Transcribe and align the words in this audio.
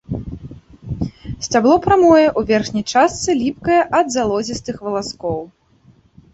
Сцябло 1.47 1.75
прамое, 1.85 2.25
у 2.41 2.43
верхняй 2.53 2.85
частцы 2.95 3.29
ліпкае 3.45 3.79
ад 4.01 4.07
залозістых 4.19 4.75
валаскоў. 4.87 5.39